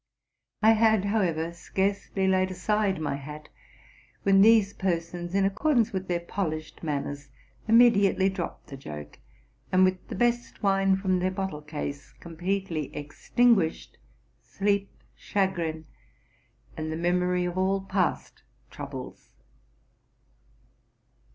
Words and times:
I 0.63 0.71
had, 0.71 1.05
however, 1.05 1.51
seareely 1.53 2.27
laid 2.27 2.49
aside 2.49 2.99
my 2.99 3.17
hat, 3.17 3.49
when 4.23 4.41
these 4.41 4.73
persons, 4.73 5.35
in 5.35 5.45
accord 5.45 5.77
ance 5.77 5.93
with 5.93 6.07
'their 6.07 6.21
polished 6.21 6.81
manners, 6.81 7.29
immediately 7.67 8.27
dropped 8.27 8.65
the 8.71 8.77
joke, 8.77 9.19
and, 9.71 9.83
with 9.85 10.07
the 10.07 10.15
best 10.15 10.63
wine 10.63 10.95
from 10.95 11.19
their 11.19 11.29
bottle 11.29 11.61
case, 11.61 12.13
com. 12.19 12.35
pletely 12.35 12.89
extinguished 12.95 13.99
sleep, 14.41 14.89
chagrin, 15.15 15.85
and 16.75 16.91
the 16.91 16.97
memory 16.97 17.45
of 17.45 17.55
all 17.55 17.81
past 17.81 18.41
troubles. 18.71 19.35